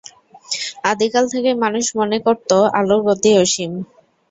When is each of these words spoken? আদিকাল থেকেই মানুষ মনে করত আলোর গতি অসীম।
আদিকাল 0.91 1.25
থেকেই 1.33 1.57
মানুষ 1.63 1.85
মনে 1.99 2.17
করত 2.25 2.49
আলোর 2.77 3.01
গতি 3.07 3.31
অসীম। 3.41 3.71